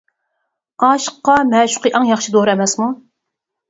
ئاشىققا-مەشۇقى 0.87 1.95
ئەڭ 1.95 2.11
ياخشى 2.15 2.37
دورا 2.41 2.59
ئەمەسمۇ؟. 2.61 2.95